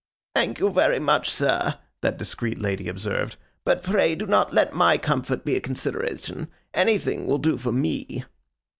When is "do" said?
4.15-4.25, 7.37-7.55